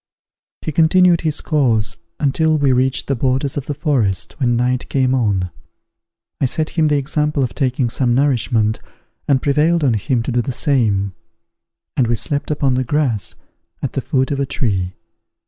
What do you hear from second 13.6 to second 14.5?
at the foot of a